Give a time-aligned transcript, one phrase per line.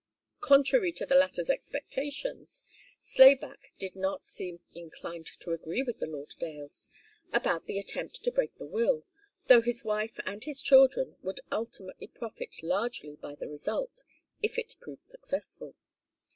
[0.39, 2.63] Contrary to the latter's expectations,
[3.01, 6.89] Slayback did not seem inclined to agree with the Lauderdales
[7.31, 9.05] about the attempt to break the will,
[9.45, 14.03] though his wife and his children would ultimately profit largely by the result,
[14.41, 15.75] if it proved successful.